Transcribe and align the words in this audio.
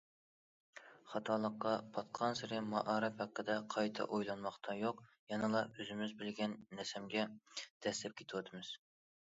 خاتالىققا 1.11 1.73
پاتقانسېرى 1.97 2.61
مائارىپ 2.69 3.21
ھەققىدە 3.23 3.59
قايتا 3.75 4.07
ئويلانماقتا 4.17 4.77
يوق، 4.79 5.05
يەنىلا 5.35 5.63
ئۆزىمىز 5.77 6.17
بىلگەن 6.23 6.59
سەنەمگە 6.73 7.29
دەسسەپ 7.61 8.21
كېتىۋاتىمىز. 8.23 8.77